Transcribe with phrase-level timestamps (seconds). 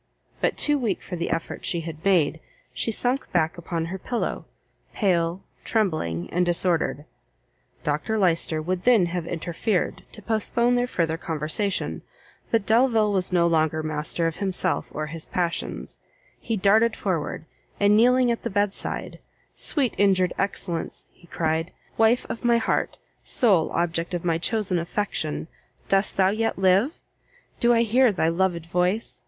[0.41, 2.39] but too weak for the effort she had made,
[2.73, 4.45] she sunk back upon her pillow,
[4.95, 7.05] pale, trembling, and disordered.
[7.83, 12.01] Dr Lyster would then have interfered to postpone their further conversation;
[12.49, 15.99] but Delvile was no longer master of himself or his passions:
[16.39, 17.45] he darted forward,
[17.79, 19.19] and kneeling at the bed side,
[19.53, 22.97] "Sweet injured excellence!" he cried, "wife of my heart!
[23.23, 25.47] sole object of my chosen affection!
[25.89, 26.99] dost thou yet live?
[27.59, 29.19] do I hear thy loved voice?